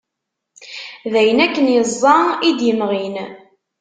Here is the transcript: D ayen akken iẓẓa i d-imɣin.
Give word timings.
D 1.11 1.13
ayen 1.19 1.39
akken 1.45 1.67
iẓẓa 1.79 2.17
i 2.47 2.49
d-imɣin. 2.59 3.15